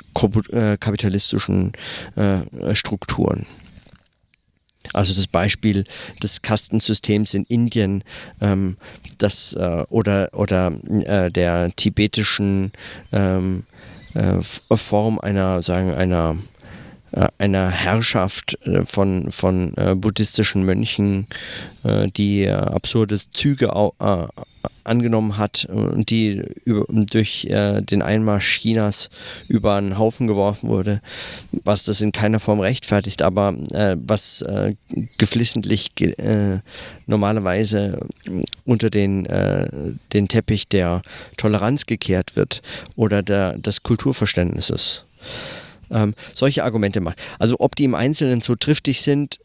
äh, 0.51 0.77
kapitalistischen 0.77 1.71
äh, 2.17 2.75
Strukturen. 2.75 3.45
Also 4.93 5.13
das 5.13 5.27
Beispiel 5.27 5.83
des 6.21 6.41
Kastensystems 6.41 7.33
in 7.33 7.43
Indien 7.45 8.03
ähm, 8.41 8.77
das, 9.17 9.53
äh, 9.53 9.83
oder, 9.89 10.29
oder 10.33 10.71
äh, 11.05 11.31
der 11.31 11.71
tibetischen 11.75 12.71
ähm, 13.11 13.63
äh, 14.13 14.41
Form 14.41 15.19
einer, 15.19 15.61
sagen, 15.61 15.93
einer, 15.93 16.37
einer 17.37 17.69
Herrschaft 17.69 18.57
äh, 18.65 18.85
von, 18.85 19.31
von 19.31 19.73
buddhistischen 19.95 20.63
Mönchen, 20.63 21.27
die 21.83 22.49
absurde 22.49 23.19
Züge 23.31 23.71
angenommen 24.85 25.37
hat 25.37 25.65
und 25.65 26.09
die 26.09 26.43
durch 26.65 27.45
äh, 27.45 27.81
den 27.81 28.01
Einmarsch 28.01 28.59
Chinas 28.59 29.09
über 29.47 29.75
einen 29.75 29.97
Haufen 29.97 30.27
geworfen 30.27 30.69
wurde, 30.69 31.01
was 31.63 31.83
das 31.85 32.01
in 32.01 32.11
keiner 32.11 32.39
Form 32.39 32.59
rechtfertigt, 32.59 33.21
aber 33.21 33.55
äh, 33.71 33.95
was 33.99 34.41
äh, 34.43 34.75
geflissentlich 35.17 35.95
ge 35.95 36.11
äh, 36.13 36.59
normalerweise 37.07 37.99
unter 38.63 38.89
den, 38.89 39.25
äh, 39.25 39.67
den 40.13 40.27
Teppich 40.27 40.69
der 40.69 41.01
Toleranz 41.37 41.85
gekehrt 41.85 42.35
wird 42.35 42.61
oder 42.95 43.23
der, 43.23 43.57
des 43.57 43.83
Kulturverständnisses. 43.83 45.05
Ähm, 45.91 46.15
solche 46.33 46.63
Argumente 46.63 47.01
macht. 47.01 47.21
Also 47.39 47.57
ob 47.59 47.75
die 47.75 47.83
im 47.83 47.95
Einzelnen 47.95 48.41
so 48.41 48.55
triftig 48.55 49.01
sind, 49.01 49.39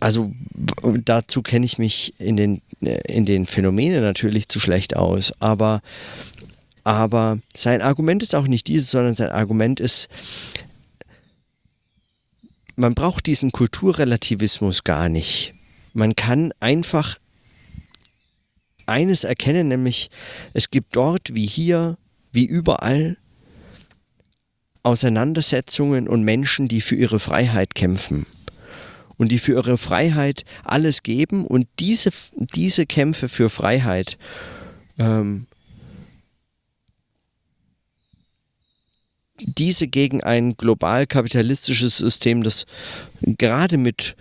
also 0.00 0.32
dazu 1.04 1.42
kenne 1.42 1.66
ich 1.66 1.78
mich 1.78 2.14
in 2.18 2.36
den, 2.36 2.62
in 2.80 3.26
den 3.26 3.46
Phänomenen 3.46 4.02
natürlich 4.02 4.48
zu 4.48 4.58
schlecht 4.60 4.96
aus, 4.96 5.32
aber, 5.40 5.82
aber 6.82 7.38
sein 7.54 7.82
Argument 7.82 8.22
ist 8.22 8.34
auch 8.34 8.46
nicht 8.46 8.68
dieses, 8.68 8.90
sondern 8.90 9.14
sein 9.14 9.30
Argument 9.30 9.80
ist, 9.80 10.08
man 12.76 12.94
braucht 12.94 13.26
diesen 13.26 13.52
Kulturrelativismus 13.52 14.84
gar 14.84 15.08
nicht. 15.08 15.54
Man 15.92 16.16
kann 16.16 16.52
einfach 16.58 17.18
eines 18.86 19.24
erkennen, 19.24 19.68
nämlich 19.68 20.10
es 20.52 20.70
gibt 20.70 20.96
dort 20.96 21.34
wie 21.34 21.46
hier, 21.46 21.96
wie 22.32 22.44
überall 22.44 23.16
Auseinandersetzungen 24.84 26.06
und 26.06 26.22
Menschen, 26.22 26.68
die 26.68 26.80
für 26.80 26.94
ihre 26.94 27.18
Freiheit 27.18 27.74
kämpfen. 27.74 28.26
Und 29.16 29.30
die 29.30 29.38
für 29.38 29.52
ihre 29.52 29.78
Freiheit 29.78 30.44
alles 30.64 31.02
geben 31.02 31.46
und 31.46 31.66
diese, 31.78 32.10
diese 32.36 32.84
Kämpfe 32.84 33.28
für 33.28 33.48
Freiheit 33.48 34.18
ähm, 34.98 35.46
diese 39.38 39.88
gegen 39.88 40.22
ein 40.22 40.56
global 40.56 41.06
kapitalistisches 41.06 41.98
System, 41.98 42.42
das 42.42 42.64
gerade 43.20 43.76
mit 43.78 44.16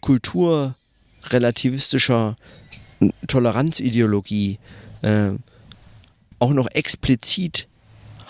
kulturrelativistischer 0.00 2.36
Toleranzideologie 3.26 4.58
äh, 5.02 5.32
auch 6.38 6.52
noch 6.52 6.68
explizit 6.70 7.66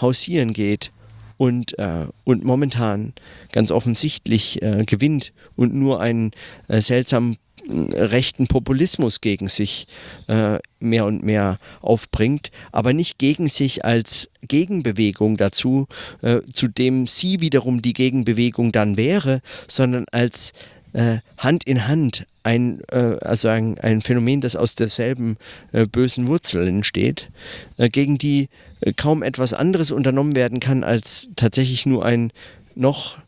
hausieren 0.00 0.52
geht, 0.52 0.92
und, 1.36 1.78
äh, 1.78 2.06
und 2.24 2.44
momentan 2.44 3.12
ganz 3.52 3.70
offensichtlich 3.70 4.62
äh, 4.62 4.84
gewinnt 4.86 5.32
und 5.54 5.74
nur 5.74 6.00
einen 6.00 6.32
äh, 6.68 6.80
seltsamen 6.80 7.36
äh, 7.68 8.02
rechten 8.02 8.46
Populismus 8.46 9.20
gegen 9.20 9.48
sich 9.48 9.86
äh, 10.28 10.58
mehr 10.78 11.04
und 11.04 11.22
mehr 11.22 11.58
aufbringt, 11.80 12.50
aber 12.72 12.92
nicht 12.92 13.18
gegen 13.18 13.48
sich 13.48 13.84
als 13.84 14.30
Gegenbewegung 14.42 15.36
dazu, 15.36 15.86
äh, 16.22 16.40
zu 16.52 16.68
dem 16.68 17.06
sie 17.06 17.40
wiederum 17.40 17.82
die 17.82 17.92
Gegenbewegung 17.92 18.72
dann 18.72 18.96
wäre, 18.96 19.40
sondern 19.68 20.06
als 20.12 20.52
äh, 20.96 21.18
Hand 21.36 21.64
in 21.64 21.86
Hand 21.86 22.26
ein, 22.42 22.80
äh, 22.90 23.18
also 23.20 23.48
ein, 23.48 23.78
ein, 23.78 24.00
Phänomen, 24.00 24.40
das 24.40 24.56
aus 24.56 24.74
derselben 24.74 25.36
äh, 25.72 25.86
bösen 25.86 26.26
Wurzel 26.26 26.66
entsteht, 26.66 27.30
äh, 27.76 27.90
gegen 27.90 28.16
die 28.16 28.48
äh, 28.80 28.94
kaum 28.94 29.22
etwas 29.22 29.52
anderes 29.52 29.90
unternommen 29.90 30.34
werden 30.34 30.58
kann, 30.58 30.84
als 30.84 31.28
tatsächlich 31.36 31.86
nur 31.86 32.04
ein 32.04 32.32
noch 32.74 33.18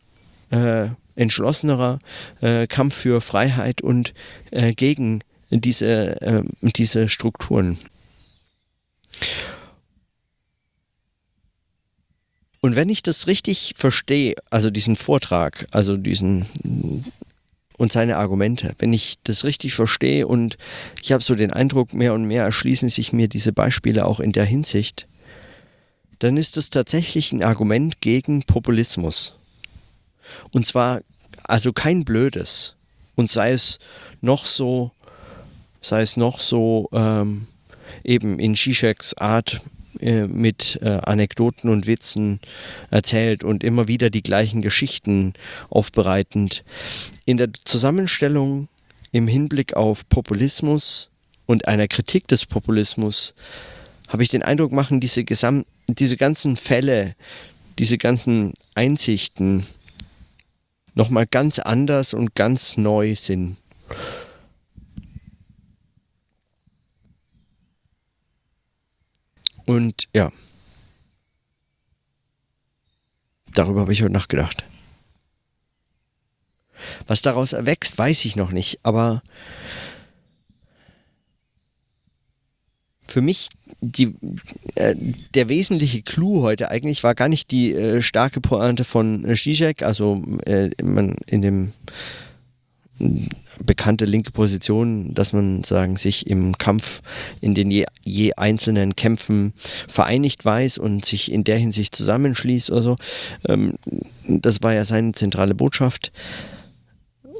entschlossenerer 1.15 1.99
Kampf 2.71 2.95
für 2.95 3.21
Freiheit 3.21 3.83
und 3.83 4.15
gegen 4.77 5.21
diese, 5.51 6.43
diese 6.63 7.11
Strukturen. 7.11 7.77
Und 12.63 12.77
wenn 12.77 12.89
ich 12.89 13.03
das 13.03 13.27
richtig 13.27 13.75
verstehe, 13.77 14.37
also 14.49 14.71
diesen 14.71 14.97
Vortrag, 14.97 15.67
also 15.71 15.99
diesen 15.99 16.47
und 17.79 17.91
seine 17.91 18.19
Argumente. 18.19 18.75
Wenn 18.79 18.93
ich 18.93 19.15
das 19.25 19.45
richtig 19.45 19.73
verstehe 19.73 20.27
und 20.27 20.59
ich 21.01 21.13
habe 21.13 21.23
so 21.23 21.35
den 21.35 21.53
Eindruck, 21.53 21.95
mehr 21.95 22.13
und 22.13 22.25
mehr 22.25 22.45
erschließen 22.45 22.91
sich 22.91 23.15
mir 23.15 23.29
diese 23.29 23.53
Beispiele 23.53 24.05
auch 24.05 24.21
in 24.21 24.33
der 24.33 24.45
Hinsicht, 24.45 25.07
dann 26.19 26.37
ist 26.37 26.57
das 26.59 26.69
tatsächlich 26.69 27.33
ein 27.33 27.43
Argument 27.43 28.01
gegen 28.01 28.43
Populismus. 28.43 29.39
Und 30.53 30.67
zwar 30.67 31.01
also 31.45 31.73
kein 31.73 32.05
blödes. 32.05 32.75
Und 33.15 33.31
sei 33.31 33.53
es 33.53 33.79
noch 34.21 34.45
so, 34.45 34.91
sei 35.81 36.03
es 36.03 36.17
noch 36.17 36.41
so 36.41 36.89
ähm, 36.93 37.47
eben 38.05 38.39
in 38.39 38.55
Zizeks 38.55 39.15
Art 39.15 39.61
äh, 40.01 40.27
mit 40.27 40.79
äh, 40.83 40.99
Anekdoten 41.05 41.71
und 41.71 41.87
Witzen 41.87 42.41
erzählt 42.91 43.45
und 43.45 43.65
immer 43.65 43.89
wieder 43.89 44.11
die 44.11 44.23
gleichen 44.23 44.63
Geschichten 44.63 45.35
aufbereitend. 45.71 46.65
In 47.25 47.37
der 47.37 47.51
Zusammenstellung 47.65 48.69
im 49.13 49.27
Hinblick 49.29 49.75
auf 49.75 50.09
Populismus 50.09 51.11
und 51.47 51.67
einer 51.69 51.89
Kritik 51.89 52.29
des 52.29 52.47
Populismus 52.47 53.35
habe 54.09 54.23
ich 54.23 54.29
den 54.29 54.43
Eindruck, 54.43 54.73
machen 54.73 55.01
diese, 55.01 55.25
Gesam 55.25 55.65
diese 55.87 56.17
ganzen 56.17 56.57
Fälle, 56.57 57.15
diese 57.79 57.99
ganzen 57.99 58.55
Einsichten 58.75 59.67
nochmal 60.95 61.27
ganz 61.27 61.59
anders 61.59 62.13
und 62.13 62.35
ganz 62.35 62.77
neu 62.77 63.15
Sinn. 63.15 63.57
Und 69.69 70.09
ja, 70.15 70.33
darüber 73.53 73.83
habe 73.83 73.93
ich 73.93 74.01
heute 74.01 74.15
nachgedacht. 74.15 74.65
Was 77.07 77.21
daraus 77.21 77.53
erwächst, 77.53 77.99
weiß 77.99 78.25
ich 78.25 78.35
noch 78.35 78.51
nicht, 78.51 78.81
aber 78.83 79.23
für 83.05 83.21
mich 83.21 83.51
die, 83.83 84.15
äh, 84.75 84.95
der 85.35 85.51
wesentliche 85.51 86.01
Clou 86.01 86.41
heute 86.41 86.71
eigentlich 86.71 87.05
war 87.05 87.15
gar 87.15 87.29
nicht 87.29 87.51
die 87.51 87.75
äh, 87.75 88.01
starke 88.01 88.41
Pointe 88.41 88.85
von 88.85 89.27
Zizek, 89.37 89.83
also 89.83 90.25
äh, 90.47 90.71
in 90.79 91.43
dem 91.43 91.75
bekannte 93.65 94.05
linke 94.05 94.31
Position, 94.31 95.15
dass 95.15 95.33
man 95.33 95.63
sagen 95.65 95.97
sich 95.97 96.27
im 96.27 96.59
Kampf 96.59 97.03
in 97.41 97.55
den 97.55 97.71
je, 97.71 97.85
je, 98.05 98.33
einzelnen 98.35 98.97
Kämpfen 98.97 99.53
vereinigt 99.87 100.45
weiß 100.45 100.79
und 100.79 101.05
sich 101.05 101.33
in 101.33 101.45
der 101.45 101.59
Hinsicht 101.59 101.95
zusammenschließt 101.95 102.71
oder 102.71 102.83
so. 102.83 102.97
Ähm, 103.47 103.75
das 104.29 104.63
war 104.63 104.75
ja 104.75 104.85
seine 104.85 105.13
zentrale 105.13 105.55
Botschaft 105.55 106.13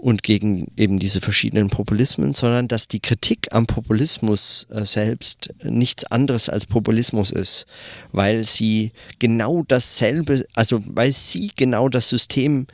und 0.01 0.23
gegen 0.23 0.67
eben 0.77 0.99
diese 0.99 1.21
verschiedenen 1.21 1.71
Populismen, 1.71 2.35
sondern 2.35 2.69
dass 2.69 2.89
die 2.89 3.01
Kritik 3.01 3.49
am 3.51 3.67
Populismus 3.67 4.67
äh, 4.71 4.85
selbst 4.85 5.55
nichts 5.63 6.05
anderes 6.05 6.49
als 6.49 6.67
Populismus 6.67 7.31
ist, 7.31 7.67
weil 8.13 8.45
sie 8.45 8.93
genau 9.19 9.65
dasselbe, 9.67 10.45
also 10.55 10.83
weil 10.87 11.13
sie 11.13 11.51
genau 11.57 11.89
das 11.89 12.09
System 12.09 12.67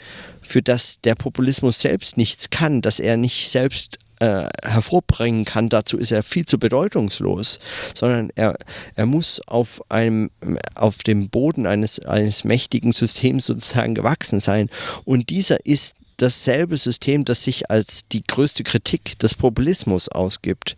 für 0.45 0.63
das 0.63 1.01
der 1.01 1.15
Populismus 1.15 1.81
selbst 1.81 2.17
nichts 2.17 2.51
kann, 2.51 2.83
dass 2.83 3.01
er 3.01 3.17
nicht 3.17 3.49
selbst 3.49 3.99
äh, 4.21 4.47
hervorbringen 4.63 5.45
kann, 5.45 5.69
dazu 5.69 5.99
ist 5.99 6.13
er 6.13 6.23
viel 6.23 6.45
zu 6.47 6.59
bedeutungslos, 6.59 7.59
sondern 7.95 8.31
er, 8.37 8.57
er 8.95 9.07
muss 9.07 9.41
auf, 9.47 9.83
einem, 9.91 10.31
auf 10.75 10.99
dem 10.99 11.29
Boden 11.29 11.67
eines, 11.67 11.99
eines 12.01 12.45
mächtigen 12.45 12.93
Systems 12.93 13.47
sozusagen 13.47 13.95
gewachsen 13.95 14.41
sein. 14.41 14.71
Und 15.05 15.31
dieser 15.31 15.67
ist 15.67 15.97
dasselbe 16.19 16.77
System, 16.77 17.25
das 17.25 17.43
sich 17.43 17.71
als 17.71 18.07
die 18.09 18.23
größte 18.23 18.63
Kritik 18.63 19.19
des 19.19 19.35
Populismus 19.35 20.09
ausgibt 20.09 20.77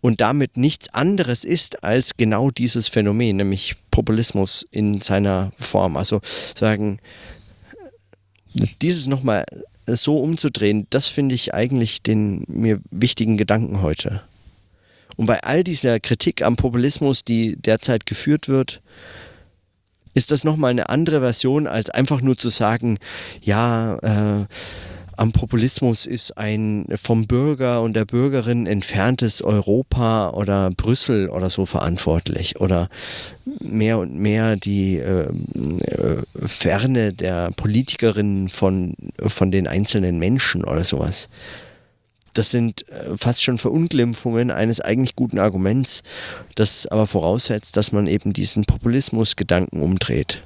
und 0.00 0.20
damit 0.20 0.56
nichts 0.56 0.92
anderes 0.92 1.44
ist 1.44 1.84
als 1.84 2.16
genau 2.16 2.50
dieses 2.50 2.88
Phänomen, 2.88 3.36
nämlich 3.36 3.76
Populismus 3.90 4.66
in 4.70 5.00
seiner 5.00 5.52
Form. 5.56 5.96
Also 5.96 6.20
sagen, 6.56 6.98
dieses 8.80 9.06
nochmal 9.06 9.44
so 9.86 10.18
umzudrehen, 10.18 10.86
das 10.90 11.08
finde 11.08 11.34
ich 11.34 11.54
eigentlich 11.54 12.02
den 12.02 12.44
mir 12.48 12.80
wichtigen 12.90 13.36
Gedanken 13.36 13.82
heute. 13.82 14.22
Und 15.16 15.26
bei 15.26 15.42
all 15.42 15.64
dieser 15.64 16.00
Kritik 16.00 16.42
am 16.42 16.56
Populismus, 16.56 17.24
die 17.24 17.56
derzeit 17.56 18.06
geführt 18.06 18.48
wird, 18.48 18.82
ist 20.14 20.30
das 20.30 20.44
nochmal 20.44 20.70
eine 20.70 20.88
andere 20.88 21.20
Version, 21.20 21.66
als 21.66 21.90
einfach 21.90 22.20
nur 22.20 22.36
zu 22.36 22.50
sagen, 22.50 22.98
ja, 23.40 23.96
äh, 24.42 24.46
am 25.16 25.32
Populismus 25.32 26.06
ist 26.06 26.38
ein 26.38 26.86
vom 26.94 27.26
Bürger 27.26 27.82
und 27.82 27.94
der 27.94 28.04
Bürgerin 28.04 28.66
entferntes 28.66 29.42
Europa 29.42 30.30
oder 30.30 30.70
Brüssel 30.70 31.28
oder 31.28 31.50
so 31.50 31.66
verantwortlich 31.66 32.60
oder 32.60 32.88
mehr 33.60 33.98
und 33.98 34.14
mehr 34.14 34.56
die 34.56 34.98
äh, 34.98 35.28
äh, 35.28 36.22
Ferne 36.34 37.12
der 37.12 37.50
Politikerinnen 37.52 38.48
von, 38.48 38.94
von 39.18 39.50
den 39.50 39.66
einzelnen 39.66 40.18
Menschen 40.18 40.64
oder 40.64 40.84
sowas. 40.84 41.28
Das 42.34 42.50
sind 42.50 42.88
äh, 42.88 43.16
fast 43.18 43.42
schon 43.42 43.58
Verunglimpfungen 43.58 44.50
eines 44.50 44.80
eigentlich 44.80 45.16
guten 45.16 45.38
Arguments, 45.38 46.02
das 46.54 46.86
aber 46.86 47.06
voraussetzt, 47.06 47.76
dass 47.76 47.92
man 47.92 48.06
eben 48.06 48.32
diesen 48.32 48.64
Populismusgedanken 48.64 49.82
umdreht. 49.82 50.42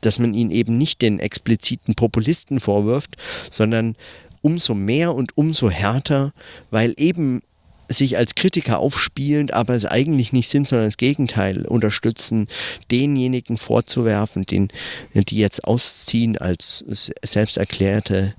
Dass 0.00 0.18
man 0.18 0.34
ihn 0.34 0.50
eben 0.50 0.78
nicht 0.78 1.02
den 1.02 1.18
expliziten 1.18 1.94
Populisten 1.94 2.60
vorwirft, 2.60 3.16
sondern 3.50 3.96
umso 4.42 4.74
mehr 4.74 5.14
und 5.14 5.36
umso 5.36 5.70
härter, 5.70 6.32
weil 6.70 6.94
eben 6.96 7.42
sich 7.88 8.18
als 8.18 8.34
Kritiker 8.34 8.78
aufspielend, 8.78 9.54
aber 9.54 9.74
es 9.74 9.86
eigentlich 9.86 10.32
nicht 10.32 10.48
sind, 10.48 10.68
sondern 10.68 10.86
das 10.86 10.98
Gegenteil 10.98 11.64
unterstützen, 11.66 12.46
denjenigen 12.90 13.56
vorzuwerfen, 13.56 14.44
den, 14.44 14.68
die 15.14 15.38
jetzt 15.38 15.64
ausziehen 15.64 16.36
als 16.36 16.84
selbst 17.24 17.56
erklärte 17.56 18.34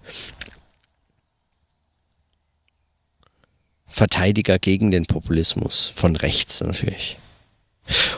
Verteidiger 3.87 4.59
gegen 4.59 4.91
den 4.91 5.07
Populismus, 5.07 5.91
von 5.93 6.15
rechts 6.15 6.61
natürlich. 6.61 7.17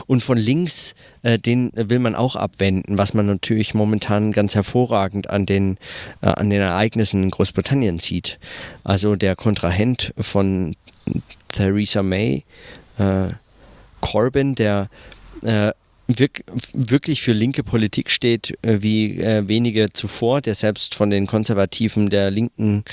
Und 0.06 0.22
von 0.22 0.38
links, 0.38 0.94
äh, 1.22 1.38
den 1.38 1.70
will 1.74 1.98
man 1.98 2.14
auch 2.14 2.36
abwenden, 2.36 2.98
was 2.98 3.14
man 3.14 3.26
natürlich 3.26 3.74
momentan 3.74 4.32
ganz 4.32 4.54
hervorragend 4.54 5.30
an 5.30 5.46
den, 5.46 5.78
äh, 6.20 6.26
an 6.26 6.50
den 6.50 6.60
Ereignissen 6.60 7.22
in 7.22 7.30
Großbritannien 7.30 7.98
sieht. 7.98 8.38
Also 8.84 9.16
der 9.16 9.36
Kontrahent 9.36 10.12
von 10.18 10.76
Theresa 11.48 12.02
May, 12.02 12.44
äh, 12.98 13.28
Corbyn, 14.00 14.54
der 14.54 14.88
äh, 15.42 15.72
wirk 16.06 16.44
wirklich 16.72 17.22
für 17.22 17.32
linke 17.32 17.62
Politik 17.62 18.10
steht, 18.10 18.58
äh, 18.62 18.82
wie 18.82 19.18
äh, 19.18 19.46
wenige 19.48 19.90
zuvor, 19.90 20.40
der 20.40 20.54
selbst 20.54 20.94
von 20.94 21.10
den 21.10 21.26
Konservativen 21.26 22.10
der 22.10 22.30
Linken 22.30 22.84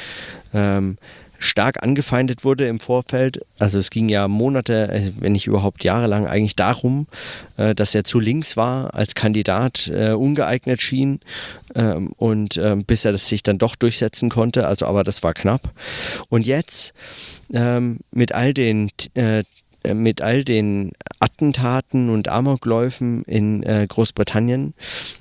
ähm, 0.53 0.97
stark 1.39 1.82
angefeindet 1.82 2.43
wurde 2.43 2.65
im 2.67 2.80
Vorfeld. 2.80 3.41
Also 3.58 3.80
es 3.80 3.89
ging 3.89 4.10
ja 4.10 4.28
Monate, 4.28 4.89
äh, 4.91 5.12
wenn 5.19 5.32
nicht 5.32 5.47
überhaupt 5.47 5.84
jahrelang 5.84 6.28
eigentlich 6.28 6.56
darum, 6.56 7.08
äh, 7.58 7.73
dass 7.73 7.95
er 7.95 8.04
zu 8.04 8.19
links 8.19 8.58
war, 8.58 8.93
als 8.93 9.15
Kandidat 9.15 9.88
äh, 9.88 10.12
ungeeignet 10.12 10.82
schien 10.82 11.21
ähm, 11.75 12.12
und 12.17 12.58
ähm, 12.58 12.84
bis 12.84 13.06
er 13.06 13.13
das 13.13 13.28
sich 13.28 13.41
dann 13.41 13.58
doch 13.58 13.75
durchsetzen 13.75 14.30
konnte. 14.30 14.67
Also 14.67 14.86
aber 14.86 15.04
das 15.04 15.23
war 15.23 15.34
knapp. 15.34 15.73
Und 16.28 16.45
jetzt 16.45 16.93
ähm, 17.54 17.99
mit 18.12 18.34
all 18.34 18.54
den 18.54 18.91
mit 19.93 20.21
all 20.21 20.43
den 20.43 20.91
Attentaten 21.19 22.09
und 22.09 22.29
Amokläufen 22.29 23.23
in 23.23 23.63
äh, 23.63 23.85
Großbritannien 23.87 24.73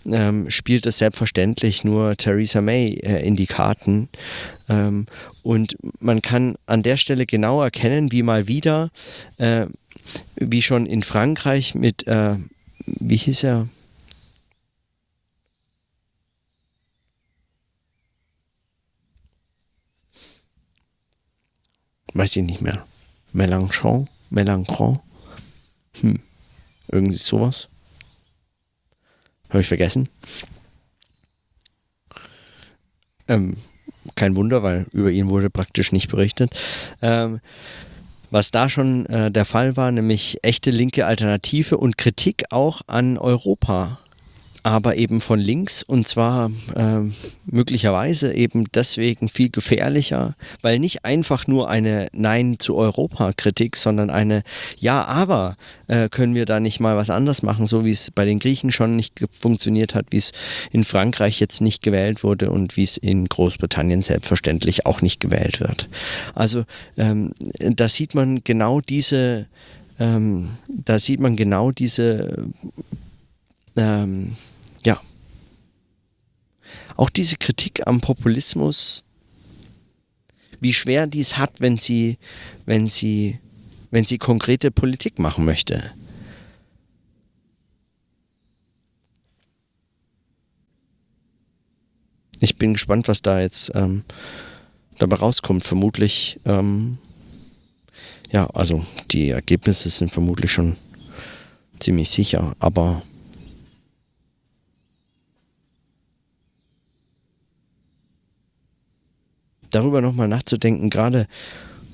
ähm, 0.06 0.50
spielt 0.50 0.86
es 0.86 0.98
selbstverständlich 0.98 1.84
nur 1.84 2.16
Theresa 2.16 2.60
May 2.60 2.94
äh, 2.94 3.26
in 3.26 3.36
die 3.36 3.46
Karten. 3.46 4.08
Ähm, 4.68 5.06
und 5.42 5.76
man 6.00 6.22
kann 6.22 6.56
an 6.66 6.82
der 6.82 6.96
Stelle 6.96 7.26
genau 7.26 7.62
erkennen, 7.62 8.12
wie 8.12 8.22
mal 8.22 8.46
wieder, 8.48 8.90
äh, 9.38 9.66
wie 10.36 10.62
schon 10.62 10.86
in 10.86 11.02
Frankreich 11.02 11.74
mit, 11.74 12.06
äh, 12.06 12.36
wie 12.84 13.16
hieß 13.16 13.44
er? 13.44 13.68
Weiß 22.14 22.36
ich 22.36 22.42
nicht 22.42 22.62
mehr. 22.62 22.84
Mélenchon? 23.32 24.08
Mélenchon? 24.30 25.00
Hm. 26.00 26.20
Irgendwie 26.90 27.16
sowas. 27.16 27.68
Habe 29.48 29.60
ich 29.60 29.68
vergessen. 29.68 30.08
Ähm, 33.28 33.56
kein 34.14 34.36
Wunder, 34.36 34.62
weil 34.62 34.86
über 34.92 35.10
ihn 35.10 35.28
wurde 35.28 35.50
praktisch 35.50 35.92
nicht 35.92 36.08
berichtet. 36.08 36.52
Ähm, 37.02 37.40
was 38.30 38.50
da 38.50 38.68
schon 38.68 39.06
äh, 39.06 39.30
der 39.30 39.44
Fall 39.44 39.76
war, 39.76 39.90
nämlich 39.90 40.38
echte 40.42 40.70
linke 40.70 41.06
Alternative 41.06 41.78
und 41.78 41.96
Kritik 41.96 42.44
auch 42.50 42.82
an 42.86 43.16
Europa 43.16 43.98
aber 44.62 44.96
eben 44.96 45.20
von 45.20 45.38
links 45.38 45.82
und 45.82 46.06
zwar 46.06 46.50
äh, 46.74 47.00
möglicherweise 47.46 48.34
eben 48.34 48.66
deswegen 48.74 49.28
viel 49.28 49.50
gefährlicher, 49.50 50.34
weil 50.62 50.78
nicht 50.78 51.04
einfach 51.04 51.46
nur 51.46 51.68
eine 51.68 52.08
Nein 52.12 52.58
zu 52.58 52.76
Europa-Kritik, 52.76 53.76
sondern 53.76 54.10
eine 54.10 54.42
Ja, 54.78 55.04
aber 55.04 55.56
äh, 55.86 56.08
können 56.08 56.34
wir 56.34 56.46
da 56.46 56.60
nicht 56.60 56.80
mal 56.80 56.96
was 56.96 57.10
anders 57.10 57.42
machen, 57.42 57.66
so 57.66 57.84
wie 57.84 57.90
es 57.90 58.10
bei 58.10 58.24
den 58.24 58.38
Griechen 58.38 58.72
schon 58.72 58.96
nicht 58.96 59.24
funktioniert 59.30 59.94
hat, 59.94 60.06
wie 60.10 60.18
es 60.18 60.32
in 60.70 60.84
Frankreich 60.84 61.40
jetzt 61.40 61.60
nicht 61.60 61.82
gewählt 61.82 62.22
wurde 62.22 62.50
und 62.50 62.76
wie 62.76 62.84
es 62.84 62.96
in 62.96 63.28
Großbritannien 63.28 64.02
selbstverständlich 64.02 64.86
auch 64.86 65.02
nicht 65.02 65.20
gewählt 65.20 65.60
wird. 65.60 65.88
Also 66.34 66.64
ähm, 66.96 67.32
da 67.58 67.88
sieht 67.88 68.14
man 68.14 68.42
genau 68.44 68.80
diese, 68.80 69.46
ähm, 69.98 70.50
da 70.68 70.98
sieht 70.98 71.20
man 71.20 71.36
genau 71.36 71.70
diese 71.70 72.48
ähm, 73.78 74.36
ja, 74.84 75.00
auch 76.96 77.10
diese 77.10 77.36
Kritik 77.36 77.86
am 77.86 78.00
Populismus, 78.00 79.04
wie 80.60 80.72
schwer 80.72 81.06
dies 81.06 81.38
hat, 81.38 81.60
wenn 81.60 81.78
sie, 81.78 82.18
wenn 82.66 82.88
sie, 82.88 83.38
wenn 83.90 84.04
sie 84.04 84.18
konkrete 84.18 84.70
Politik 84.70 85.18
machen 85.18 85.44
möchte. 85.44 85.92
Ich 92.40 92.56
bin 92.56 92.72
gespannt, 92.72 93.08
was 93.08 93.22
da 93.22 93.40
jetzt 93.40 93.72
ähm, 93.74 94.04
dabei 94.98 95.16
rauskommt. 95.16 95.64
Vermutlich, 95.64 96.38
ähm, 96.44 96.98
ja, 98.30 98.46
also 98.50 98.84
die 99.10 99.30
Ergebnisse 99.30 99.88
sind 99.90 100.12
vermutlich 100.12 100.52
schon 100.52 100.76
ziemlich 101.80 102.10
sicher, 102.10 102.54
aber 102.58 103.02
darüber 109.70 110.00
nochmal 110.00 110.28
nachzudenken, 110.28 110.90
gerade 110.90 111.26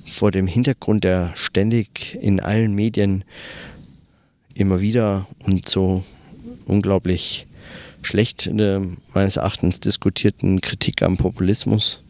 vor 0.05 0.31
dem 0.31 0.47
Hintergrund 0.47 1.03
der 1.03 1.31
ständig 1.35 2.17
in 2.21 2.39
allen 2.39 2.73
Medien 2.73 3.23
immer 4.53 4.79
wieder 4.81 5.27
und 5.45 5.67
so 5.67 6.03
unglaublich 6.65 7.47
schlecht 8.01 8.47
äh, 8.47 8.79
meines 9.13 9.37
Erachtens 9.37 9.79
diskutierten 9.79 10.61
Kritik 10.61 11.01
am 11.01 11.17
Populismus. 11.17 12.03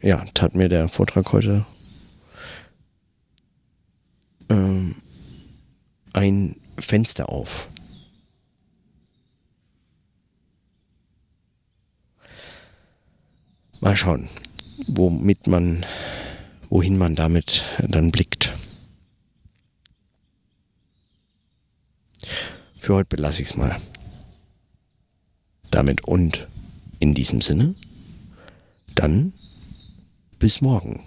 Ja, 0.00 0.24
tat 0.34 0.54
mir 0.54 0.68
der 0.68 0.88
Vortrag 0.88 1.32
heute 1.32 1.64
ähm, 4.48 4.96
ein 6.12 6.56
Fenster 6.78 7.28
auf. 7.28 7.68
Mal 13.82 13.96
schauen, 13.96 14.28
womit 14.86 15.48
man, 15.48 15.84
wohin 16.70 16.96
man 16.96 17.16
damit 17.16 17.64
dann 17.80 18.12
blickt. 18.12 18.52
Für 22.78 22.94
heute 22.94 23.08
belasse 23.16 23.42
ich 23.42 23.48
es 23.48 23.56
mal. 23.56 23.76
Damit 25.72 26.04
und 26.04 26.46
in 27.00 27.12
diesem 27.14 27.40
Sinne, 27.40 27.74
dann 28.94 29.32
bis 30.38 30.60
morgen. 30.60 31.00